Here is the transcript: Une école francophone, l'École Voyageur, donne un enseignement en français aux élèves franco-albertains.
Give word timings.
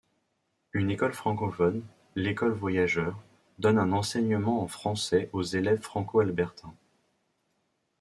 Une 0.73 0.89
école 0.89 1.13
francophone, 1.13 1.83
l'École 2.15 2.53
Voyageur, 2.53 3.19
donne 3.59 3.77
un 3.77 3.91
enseignement 3.91 4.63
en 4.63 4.67
français 4.67 5.29
aux 5.31 5.43
élèves 5.43 5.81
franco-albertains. 5.83 6.73